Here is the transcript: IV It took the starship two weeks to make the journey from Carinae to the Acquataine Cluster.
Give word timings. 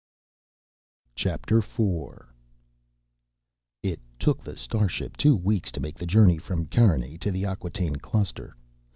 IV 1.15 1.41
It 3.83 3.99
took 4.17 4.43
the 4.43 4.57
starship 4.57 5.15
two 5.15 5.35
weeks 5.35 5.71
to 5.73 5.79
make 5.79 5.99
the 5.99 6.07
journey 6.07 6.39
from 6.39 6.65
Carinae 6.65 7.19
to 7.19 7.29
the 7.29 7.43
Acquataine 7.43 8.01
Cluster. 8.01 8.55